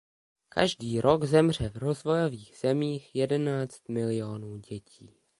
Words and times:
Každý 0.49 1.01
rok 1.01 1.23
zemře 1.23 1.69
v 1.69 1.77
rozvojových 1.77 2.57
zemích 2.61 3.15
jedenáct 3.15 3.89
milionů 3.89 4.57
dětí. 4.57 5.09